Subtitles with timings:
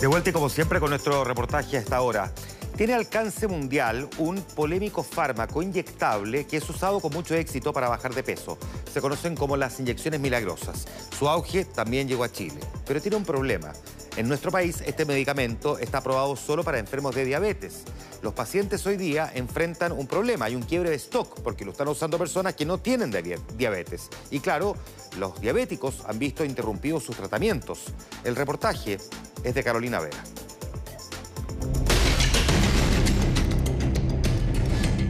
[0.00, 2.32] De vuelta y como siempre con nuestro reportaje a esta hora.
[2.74, 8.14] Tiene alcance mundial un polémico fármaco inyectable que es usado con mucho éxito para bajar
[8.14, 8.56] de peso.
[8.90, 10.86] Se conocen como las inyecciones milagrosas.
[11.18, 13.74] Su auge también llegó a Chile, pero tiene un problema.
[14.16, 17.84] En nuestro país este medicamento está aprobado solo para enfermos de diabetes.
[18.22, 21.88] Los pacientes hoy día enfrentan un problema, hay un quiebre de stock porque lo están
[21.88, 23.12] usando personas que no tienen
[23.56, 24.08] diabetes.
[24.30, 24.76] Y claro,
[25.18, 27.84] los diabéticos han visto interrumpidos sus tratamientos.
[28.24, 28.98] El reportaje
[29.44, 30.22] es de Carolina Vera.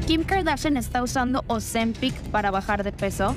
[0.07, 3.35] Kim Kardashian está usando Ozempic para bajar de peso.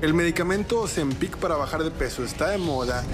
[0.00, 3.04] El medicamento Ozempic para bajar de peso está de moda.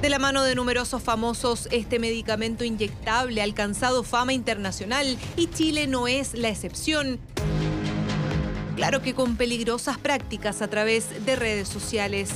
[0.00, 5.86] De la mano de numerosos famosos, este medicamento inyectable ha alcanzado fama internacional y Chile
[5.86, 7.18] no es la excepción.
[8.76, 12.30] Claro que con peligrosas prácticas a través de redes sociales.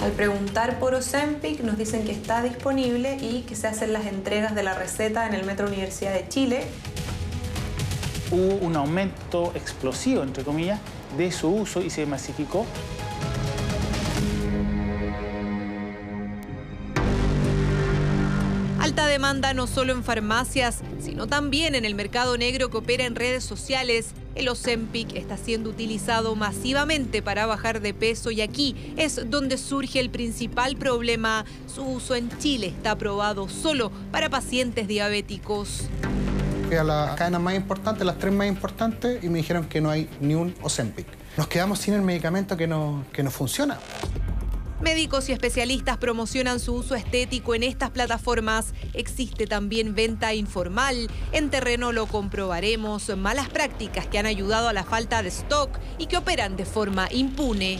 [0.00, 4.54] Al preguntar por Ozempic nos dicen que está disponible y que se hacen las entregas
[4.54, 6.64] de la receta en el Metro Universidad de Chile.
[8.30, 10.78] Hubo un aumento explosivo, entre comillas,
[11.16, 12.64] de su uso y se masificó.
[18.78, 23.16] Alta demanda no solo en farmacias, sino también en el mercado negro que opera en
[23.16, 29.28] redes sociales el Ozempic está siendo utilizado masivamente para bajar de peso y aquí es
[29.28, 31.44] donde surge el principal problema.
[31.66, 35.88] Su uso en Chile está aprobado solo para pacientes diabéticos.
[36.68, 39.90] Fui a las cadenas más importantes, las tres más importantes, y me dijeron que no
[39.90, 41.06] hay ni un Ozempic.
[41.36, 43.78] Nos quedamos sin el medicamento que no, que no funciona.
[44.80, 48.74] Médicos y especialistas promocionan su uso estético en estas plataformas.
[48.94, 51.10] Existe también venta informal.
[51.32, 53.08] En terreno lo comprobaremos.
[53.16, 57.08] Malas prácticas que han ayudado a la falta de stock y que operan de forma
[57.10, 57.78] impune.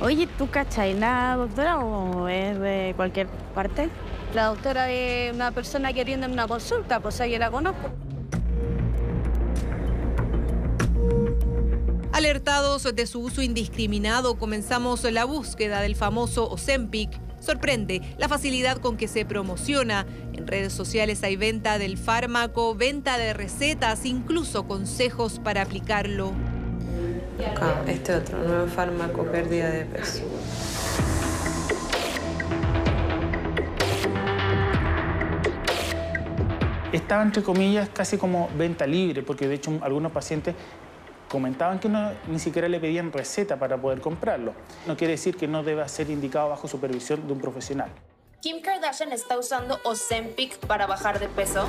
[0.00, 3.88] Oye, ¿tú cachai la doctora o es de cualquier parte?
[4.34, 7.90] La doctora es una persona que atiende en una consulta, pues ahí la conozco.
[12.26, 17.08] Alertados de su uso indiscriminado, comenzamos la búsqueda del famoso Ozempic.
[17.38, 20.06] Sorprende la facilidad con que se promociona.
[20.32, 26.32] En redes sociales hay venta del fármaco, venta de recetas, incluso consejos para aplicarlo.
[27.48, 30.24] Acá, este otro, nuevo fármaco, pérdida de peso.
[36.92, 40.56] Estaba entre comillas casi como venta libre, porque de hecho algunos pacientes
[41.36, 44.54] comentaban que no, ni siquiera le pedían receta para poder comprarlo.
[44.86, 47.90] No quiere decir que no deba ser indicado bajo supervisión de un profesional.
[48.40, 51.66] Kim Kardashian está usando Ozempic para bajar de peso.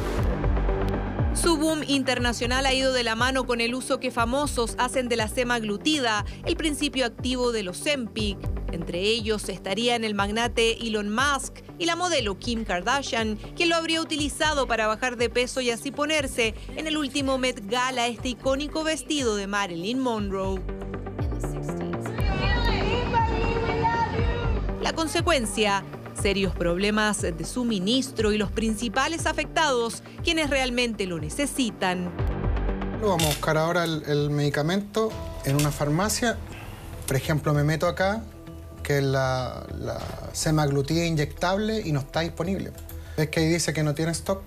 [1.33, 5.17] Su boom internacional ha ido de la mano con el uso que famosos hacen de
[5.17, 8.56] la semaglutida, el principio activo del Ozempic.
[8.71, 14.01] Entre ellos estarían el magnate Elon Musk y la modelo Kim Kardashian, quien lo habría
[14.01, 18.83] utilizado para bajar de peso y así ponerse en el último Met Gala este icónico
[18.83, 20.61] vestido de Marilyn Monroe.
[24.81, 25.83] La consecuencia,
[26.21, 32.11] serios problemas de suministro y los principales afectados, quienes realmente lo necesitan.
[33.01, 35.09] Vamos a buscar ahora el, el medicamento
[35.45, 36.37] en una farmacia.
[37.05, 38.23] Por ejemplo, me meto acá,
[38.87, 39.99] que es la, la
[40.31, 42.71] semaglutida inyectable y no está disponible.
[43.17, 44.41] Es que ahí dice que no tiene stock.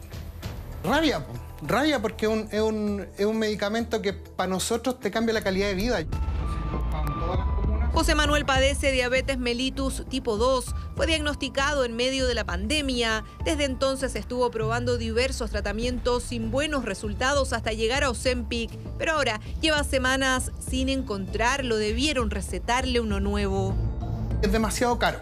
[0.82, 1.34] Rabia, po.
[1.60, 5.42] rabia porque es un, es, un, es un medicamento que para nosotros te cambia la
[5.42, 5.98] calidad de vida.
[7.92, 10.74] José Manuel padece diabetes mellitus tipo 2.
[10.96, 13.24] Fue diagnosticado en medio de la pandemia.
[13.44, 18.70] Desde entonces estuvo probando diversos tratamientos sin buenos resultados hasta llegar a Ozempic.
[18.96, 21.76] Pero ahora lleva semanas sin encontrarlo.
[21.76, 23.89] Debieron recetarle uno nuevo.
[24.42, 25.18] Es demasiado caro.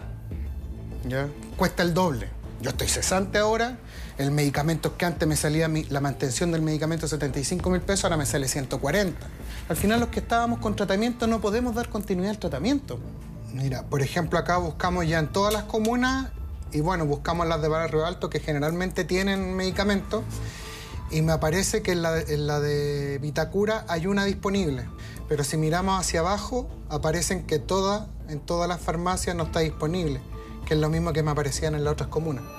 [1.07, 1.27] ¿ya?
[1.57, 2.29] Cuesta el doble.
[2.61, 3.77] Yo estoy cesante ahora.
[4.17, 8.25] El medicamento que antes me salía la mantención del medicamento 75 mil pesos, ahora me
[8.25, 9.27] sale 140.
[9.69, 12.99] Al final los que estábamos con tratamiento no podemos dar continuidad al tratamiento.
[13.53, 16.29] Mira, por ejemplo, acá buscamos ya en todas las comunas
[16.71, 20.23] y bueno, buscamos las de Barrio Alto que generalmente tienen medicamentos
[21.11, 24.85] y me aparece que en la, en la de Vitacura hay una disponible.
[25.29, 30.19] Pero si miramos hacia abajo, aparecen que toda, en todas las farmacias no está disponible,
[30.65, 32.58] que es lo mismo que me aparecían en las otras comunas.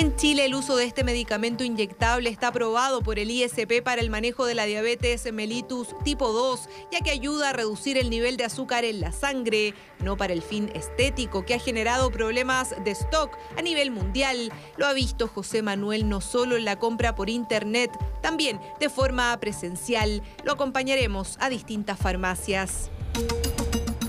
[0.00, 4.08] En Chile el uso de este medicamento inyectable está aprobado por el ISP para el
[4.08, 8.44] manejo de la diabetes mellitus tipo 2, ya que ayuda a reducir el nivel de
[8.44, 13.36] azúcar en la sangre, no para el fin estético que ha generado problemas de stock
[13.58, 14.50] a nivel mundial.
[14.78, 17.90] Lo ha visto José Manuel no solo en la compra por internet,
[18.22, 20.22] también de forma presencial.
[20.44, 22.90] Lo acompañaremos a distintas farmacias.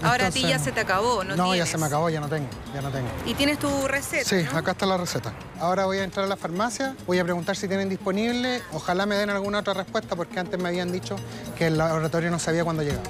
[0.03, 1.35] Ahora a ti Entonces, ya se te acabó, ¿no?
[1.35, 3.07] No, ya se me acabó, ya no tengo, ya no tengo.
[3.25, 4.27] ¿Y tienes tu receta?
[4.27, 4.57] Sí, ¿no?
[4.57, 5.33] acá está la receta.
[5.59, 8.61] Ahora voy a entrar a la farmacia, voy a preguntar si tienen disponible.
[8.73, 11.15] Ojalá me den alguna otra respuesta porque antes me habían dicho
[11.57, 13.03] que el laboratorio no sabía cuándo llegaba.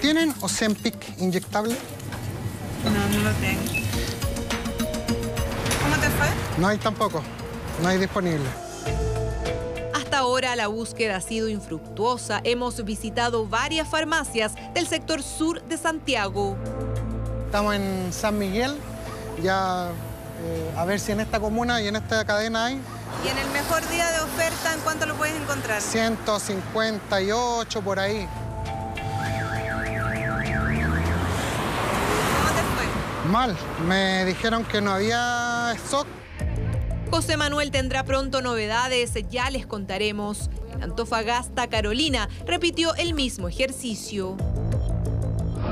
[0.00, 1.76] ¿Tienen Ozempic inyectable?
[2.84, 3.62] No, no lo tengo.
[5.82, 6.26] ¿Cómo te fue?
[6.58, 7.22] No hay tampoco,
[7.82, 8.48] no hay disponible.
[10.34, 12.40] Ahora la búsqueda ha sido infructuosa.
[12.42, 16.56] Hemos visitado varias farmacias del sector sur de Santiago.
[17.46, 18.76] Estamos en San Miguel,
[19.40, 19.92] ya
[20.42, 22.80] eh, a ver si en esta comuna y en esta cadena hay
[23.24, 25.80] Y en el mejor día de oferta, ¿en cuánto lo puedes encontrar?
[25.80, 28.26] 158 por ahí.
[32.40, 32.86] ¿Cómo te fue?
[33.30, 36.08] Mal, me dijeron que no había stock.
[37.14, 40.50] José Manuel tendrá pronto novedades, ya les contaremos.
[40.74, 44.36] En Antofagasta, Carolina repitió el mismo ejercicio.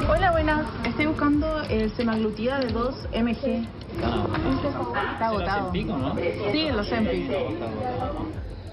[0.09, 0.69] Hola, buenas.
[0.87, 3.67] Estoy buscando el semaglutida de 2 mg.
[4.77, 5.73] Está agotado.
[5.73, 7.33] Sí, los Empic.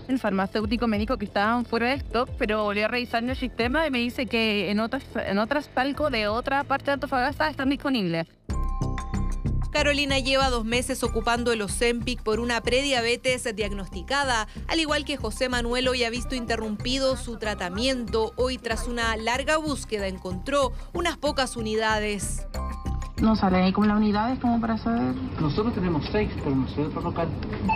[0.08, 3.36] El farmacéutico me dijo que estaban fuera de stock, pero volví a revisar en el
[3.36, 7.50] sistema y me dice que en otras, en otras palcos de otra parte de Antofagasta
[7.50, 8.28] están disponibles.
[9.72, 15.48] Carolina lleva dos meses ocupando el Ozempic por una prediabetes diagnosticada, al igual que José
[15.50, 18.34] Manuel hoy ha visto interrumpido su tratamiento.
[18.36, 22.48] Hoy tras una larga búsqueda encontró unas pocas unidades.
[23.22, 25.14] No sale ahí como las unidades como para saber.
[25.42, 27.28] Nosotros tenemos seis, pero no sé otro local.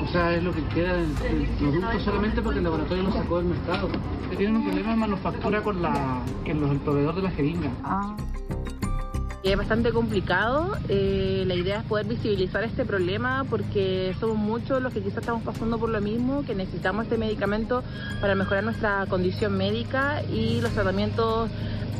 [0.02, 3.38] O sea, es lo que queda del, del producto solamente porque el laboratorio lo sacó
[3.38, 3.90] del mercado.
[4.38, 7.72] Tienen un problema de manufactura con la, que los, el proveedor de la jeringa.
[7.84, 8.16] Ah.
[9.44, 10.78] Es bastante complicado.
[10.88, 15.44] Eh, la idea es poder visibilizar este problema porque somos muchos los que quizás estamos
[15.44, 17.84] pasando por lo mismo, que necesitamos este medicamento
[18.22, 21.50] para mejorar nuestra condición médica y los tratamientos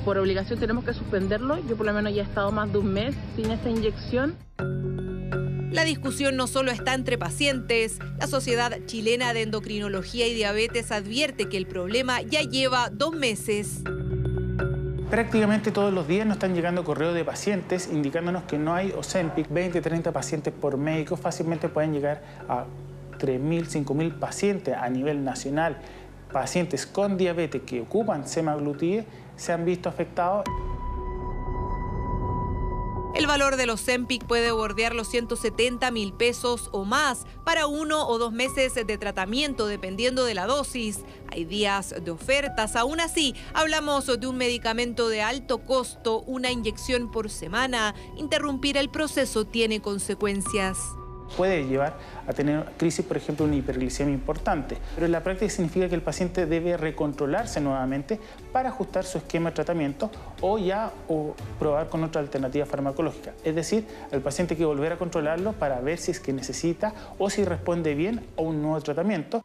[0.06, 1.58] por obligación tenemos que suspenderlo.
[1.68, 4.38] Yo por lo menos ya he estado más de un mes sin esta inyección.
[5.70, 11.50] La discusión no solo está entre pacientes, la Sociedad Chilena de Endocrinología y Diabetes advierte
[11.50, 13.82] que el problema ya lleva dos meses.
[15.14, 19.48] Prácticamente todos los días nos están llegando correos de pacientes indicándonos que no hay Ozempic.
[19.48, 22.66] 20, 30 pacientes por médico fácilmente pueden llegar a
[23.20, 25.78] 3.000, 5.000 pacientes a nivel nacional.
[26.32, 29.06] Pacientes con diabetes que ocupan semaglutide
[29.36, 30.46] se han visto afectados.
[33.14, 38.08] El valor de los Zempic puede bordear los 170 mil pesos o más para uno
[38.08, 41.02] o dos meses de tratamiento dependiendo de la dosis.
[41.32, 42.76] Hay días de ofertas.
[42.76, 47.94] Aún así, hablamos de un medicamento de alto costo, una inyección por semana.
[48.18, 50.80] Interrumpir el proceso tiene consecuencias
[51.36, 51.98] puede llevar
[52.28, 54.78] a tener crisis, por ejemplo, una hiperglicemia importante.
[54.96, 58.20] Pero en la práctica significa que el paciente debe recontrolarse nuevamente
[58.52, 60.10] para ajustar su esquema de tratamiento
[60.42, 63.34] o ya o probar con otra alternativa farmacológica.
[63.44, 66.94] Es decir, el paciente hay que volver a controlarlo para ver si es que necesita
[67.18, 69.44] o si responde bien a un nuevo tratamiento.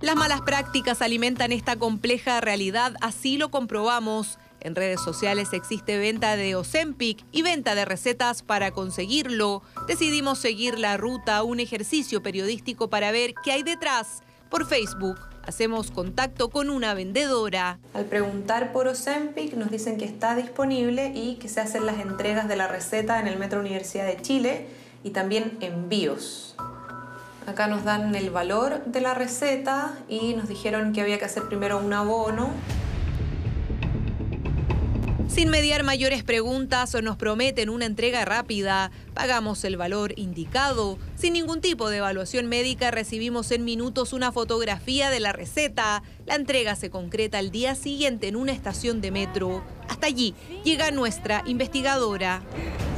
[0.00, 4.38] Las malas prácticas alimentan esta compleja realidad, así lo comprobamos.
[4.60, 9.62] En redes sociales existe venta de Ozempic y venta de recetas para conseguirlo.
[9.86, 14.22] Decidimos seguir la ruta, un ejercicio periodístico para ver qué hay detrás.
[14.50, 17.78] Por Facebook hacemos contacto con una vendedora.
[17.94, 22.48] Al preguntar por Ozempic nos dicen que está disponible y que se hacen las entregas
[22.48, 24.66] de la receta en el Metro Universidad de Chile
[25.04, 26.56] y también envíos.
[27.46, 31.44] Acá nos dan el valor de la receta y nos dijeron que había que hacer
[31.44, 32.50] primero un abono
[35.36, 40.96] sin mediar mayores preguntas o nos prometen una entrega rápida, pagamos el valor indicado.
[41.14, 46.02] Sin ningún tipo de evaluación médica recibimos en minutos una fotografía de la receta.
[46.24, 49.62] La entrega se concreta al día siguiente en una estación de metro.
[49.90, 52.40] Hasta allí llega nuestra investigadora.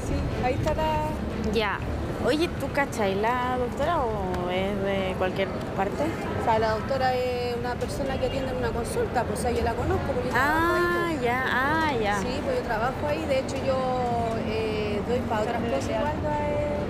[0.06, 1.10] Sí, ahí está la...
[1.52, 1.80] Ya.
[2.26, 6.02] Oye, ¿tú cachai la doctora o es de cualquier parte?
[6.40, 9.74] O sea, la doctora es una persona que atiende en una consulta, pues yo la
[9.74, 11.18] conozco porque yo ah, ahí.
[11.22, 12.18] ya, ah, ya.
[12.20, 16.16] Sí, pues yo trabajo ahí, de hecho yo eh, doy para otras cosas igual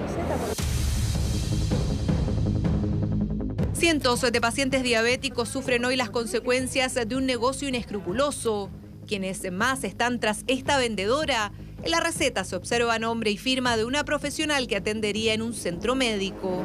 [0.07, 0.37] receta.
[3.75, 8.71] Cientos de pacientes diabéticos sufren hoy las consecuencias de un negocio inescrupuloso.
[9.07, 13.85] Quienes más están tras esta vendedora en la receta se observa nombre y firma de
[13.85, 16.63] una profesional que atendería en un centro médico.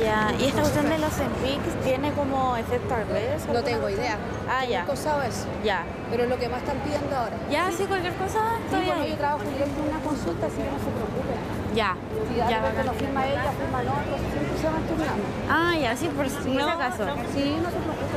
[0.00, 3.42] Ya, ¿y esta cuestión de los Ozempic tiene como efecto al revés?
[3.52, 4.16] No tengo idea.
[4.48, 4.86] Ah, ya.
[4.90, 5.44] Usado eso.
[5.64, 5.84] Ya.
[6.08, 7.36] Pero es lo que más están pidiendo ahora.
[7.50, 8.38] Ya, sí, cualquier cosa
[8.70, 9.10] Sí, bueno, ahí.
[9.10, 11.34] yo trabajo directo en una consulta, así que no se preocupe.
[11.74, 11.96] Ya,
[12.30, 12.86] Si ya, bacán.
[12.86, 15.24] no firma ella, firma el otro, siempre se van turnando.
[15.50, 17.04] Ah, ya, sí, por si no, acaso.
[17.34, 18.07] Sí, no se preocupe.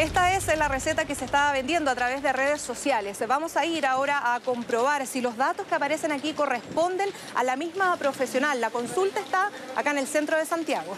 [0.00, 3.22] Esta es la receta que se está vendiendo a través de redes sociales.
[3.28, 7.54] Vamos a ir ahora a comprobar si los datos que aparecen aquí corresponden a la
[7.54, 8.62] misma profesional.
[8.62, 10.96] La consulta está acá en el centro de Santiago.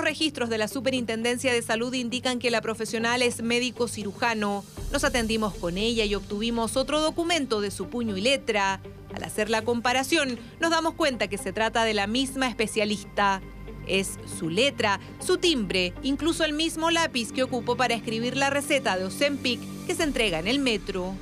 [0.00, 4.64] Los registros de la Superintendencia de Salud indican que la profesional es médico cirujano.
[4.92, 8.80] Nos atendimos con ella y obtuvimos otro documento de su puño y letra.
[9.14, 13.42] Al hacer la comparación, nos damos cuenta que se trata de la misma especialista.
[13.86, 18.96] Es su letra, su timbre, incluso el mismo lápiz que ocupó para escribir la receta
[18.96, 21.12] de Ozempic que se entrega en el metro.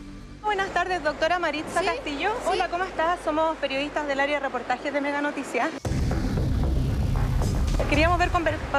[0.40, 2.30] Buenas tardes, doctora Maritza Castillo.
[2.46, 3.18] Hola, ¿cómo estás?
[3.24, 5.68] Somos periodistas del área de reportajes de Mega Noticias.
[7.86, 8.30] Queríamos ver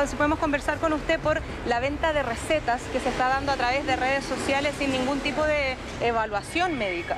[0.08, 3.56] si podemos conversar con usted por la venta de recetas que se está dando a
[3.56, 7.18] través de redes sociales sin ningún tipo de evaluación médica.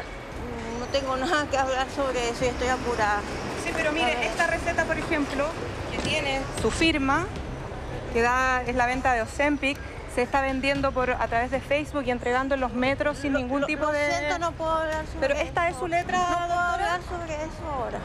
[0.79, 3.19] No tengo nada que hablar sobre eso y estoy apurada.
[3.63, 5.45] Sí, pero mire, esta receta, por ejemplo,
[5.91, 7.25] que tiene su firma,
[8.13, 9.77] que da, es la venta de Ozempic,
[10.15, 13.65] se está vendiendo por a través de Facebook y entregando en los metros sin ningún
[13.65, 14.07] tipo Lo de...
[14.07, 17.65] siento, no puedo hablar sobre Pero esta es su letra, No puedo hablar sobre eso
[17.73, 17.99] ahora.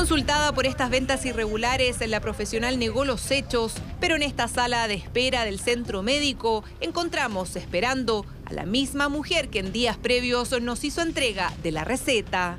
[0.00, 4.94] Consultada por estas ventas irregulares, la profesional negó los hechos, pero en esta sala de
[4.94, 10.84] espera del centro médico encontramos esperando a la misma mujer que en días previos nos
[10.84, 12.56] hizo entrega de la receta.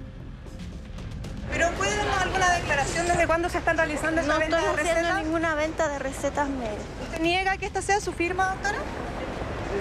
[1.51, 4.79] Pero ¿puede darnos alguna declaración desde cuándo se están realizando esa No venta estoy de
[4.81, 5.23] haciendo recetas?
[5.23, 6.85] ninguna venta de recetas médicas.
[7.05, 8.77] ¿Usted niega que esta sea su firma, doctora?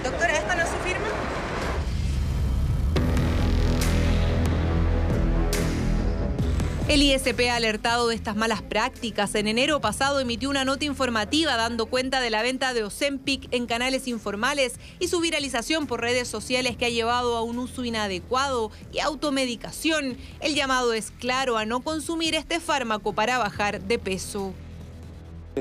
[0.03, 1.05] Doctora, ¿esta no es su firma?
[6.91, 9.33] El ISP ha alertado de estas malas prácticas.
[9.35, 13.65] En enero pasado emitió una nota informativa dando cuenta de la venta de Ozempic en
[13.65, 18.71] canales informales y su viralización por redes sociales que ha llevado a un uso inadecuado
[18.91, 20.17] y automedicación.
[20.41, 24.51] El llamado es claro a no consumir este fármaco para bajar de peso.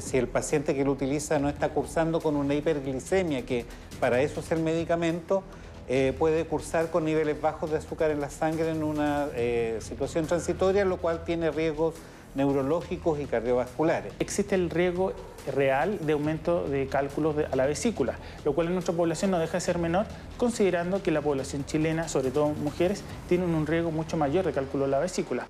[0.01, 3.67] Si el paciente que lo utiliza no está cursando con una hiperglicemia, que
[4.01, 5.45] para eso es el medicamento,
[5.89, 10.27] eh, puede cursar con niveles bajos de azúcar en la sangre en una eh, situación
[10.27, 11.95] transitoria, lo cual tiene riesgos
[12.37, 14.13] neurológicos y cardiovasculares.
[14.21, 15.13] Existe el riesgo
[15.53, 19.39] real de aumento de cálculos de- a la vesícula, lo cual en nuestra población no
[19.41, 20.07] deja de ser menor,
[20.37, 24.85] considerando que la población chilena, sobre todo mujeres, tienen un riesgo mucho mayor de cálculo
[24.85, 25.49] de la vesícula.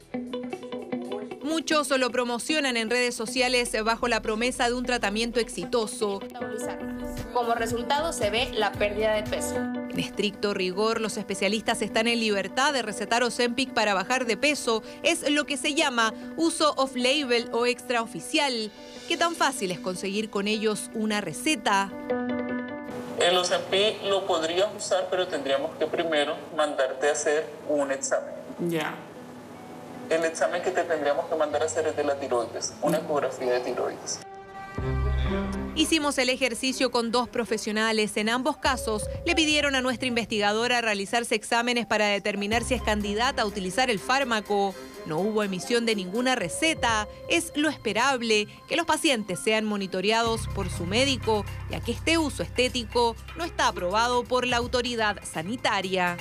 [1.42, 6.20] Muchos lo promocionan en redes sociales bajo la promesa de un tratamiento exitoso.
[7.34, 9.56] Como resultado se ve la pérdida de peso.
[9.90, 14.84] En estricto rigor, los especialistas están en libertad de recetar Ozempic para bajar de peso.
[15.02, 18.70] Es lo que se llama uso off-label o extraoficial.
[19.08, 21.90] ¿Qué tan fácil es conseguir con ellos una receta?
[23.18, 28.32] El Ozempic lo podrías usar, pero tendríamos que primero mandarte a hacer un examen.
[28.68, 28.94] Ya.
[30.08, 33.54] El examen que te tendríamos que mandar a hacer es de la tiroides, una ecografía
[33.54, 34.20] de tiroides.
[35.76, 38.16] Hicimos el ejercicio con dos profesionales.
[38.16, 43.42] En ambos casos, le pidieron a nuestra investigadora realizarse exámenes para determinar si es candidata
[43.42, 44.74] a utilizar el fármaco.
[45.06, 47.06] No hubo emisión de ninguna receta.
[47.28, 52.42] Es lo esperable que los pacientes sean monitoreados por su médico, ya que este uso
[52.42, 56.16] estético no está aprobado por la autoridad sanitaria.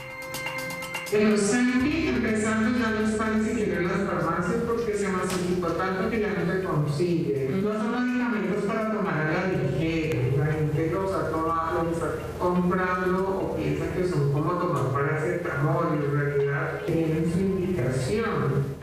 [1.12, 6.08] El Ozempic empezando ya no está ni siquiera en las farmacias porque se masificó tanto
[6.08, 7.62] que ya no se consigue.
[7.64, 10.38] No son medicamentos para tomar a la ligera.
[10.38, 15.88] La gente los ha tomado, los está comprando o piensa que son como tomar paracetamol
[16.00, 18.78] y en realidad tienen su indicación.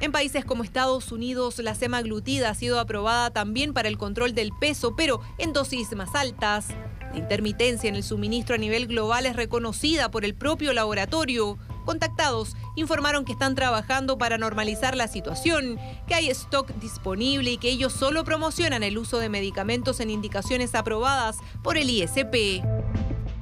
[0.00, 4.50] En países como Estados Unidos, la semaglutida ha sido aprobada también para el control del
[4.58, 6.68] peso, pero en dosis más altas.
[7.14, 11.58] La intermitencia en el suministro a nivel global es reconocida por el propio laboratorio.
[11.84, 15.78] Contactados informaron que están trabajando para normalizar la situación,
[16.08, 20.74] que hay stock disponible y que ellos solo promocionan el uso de medicamentos en indicaciones
[20.74, 22.64] aprobadas por el ISP.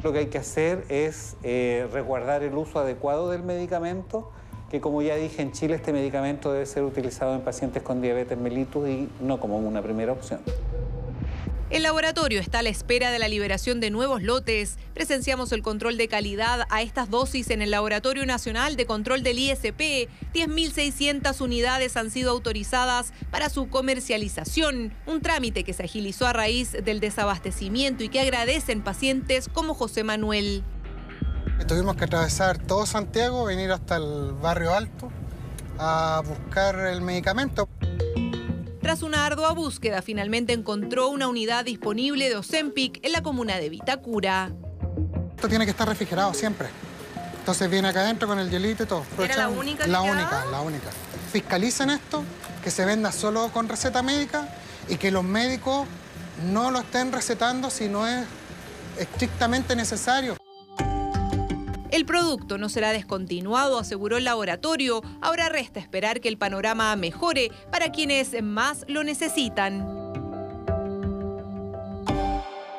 [0.04, 4.30] Lo que hay que hacer es eh, resguardar el uso adecuado del medicamento,
[4.70, 8.36] que como ya dije, en Chile este medicamento debe ser utilizado en pacientes con diabetes
[8.36, 10.40] mellitus y no como una primera opción.
[11.72, 14.76] El laboratorio está a la espera de la liberación de nuevos lotes.
[14.92, 19.38] Presenciamos el control de calidad a estas dosis en el Laboratorio Nacional de Control del
[19.38, 20.06] ISP.
[20.34, 26.72] 10.600 unidades han sido autorizadas para su comercialización, un trámite que se agilizó a raíz
[26.72, 30.62] del desabastecimiento y que agradecen pacientes como José Manuel.
[31.66, 35.10] Tuvimos que atravesar todo Santiago, venir hasta el barrio alto
[35.78, 37.66] a buscar el medicamento.
[38.92, 43.70] Tras una ardua búsqueda, finalmente encontró una unidad disponible de Ozempic en la comuna de
[43.70, 44.52] Vitacura.
[45.34, 46.68] Esto tiene que estar refrigerado siempre.
[47.38, 49.02] Entonces viene acá adentro con el hielito y todo.
[49.18, 50.90] ¿Era la única La única, la única.
[51.32, 52.22] Fiscalicen esto,
[52.62, 54.46] que se venda solo con receta médica
[54.90, 55.88] y que los médicos
[56.52, 58.26] no lo estén recetando si no es
[58.98, 60.36] estrictamente necesario.
[61.92, 65.02] El producto no será descontinuado, aseguró el laboratorio.
[65.20, 70.01] Ahora resta esperar que el panorama mejore para quienes más lo necesitan.